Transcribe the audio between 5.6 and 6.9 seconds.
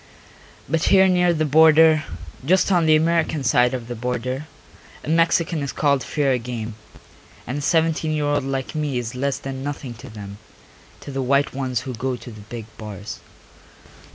is called fair game,